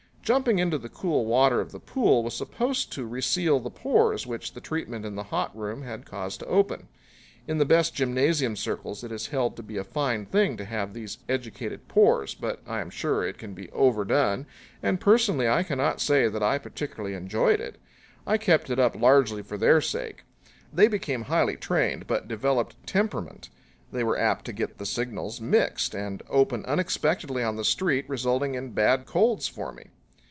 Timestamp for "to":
2.93-3.05, 6.39-6.45, 9.57-9.63, 10.55-10.63, 24.45-24.53